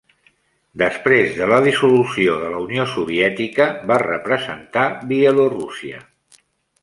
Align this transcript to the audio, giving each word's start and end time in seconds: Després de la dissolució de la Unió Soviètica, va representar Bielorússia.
Després 0.81 1.35
de 1.41 1.49
la 1.49 1.59
dissolució 1.65 2.37
de 2.43 2.47
la 2.53 2.61
Unió 2.63 2.85
Soviètica, 2.93 3.67
va 3.91 3.99
representar 4.05 4.87
Bielorússia. 5.11 6.01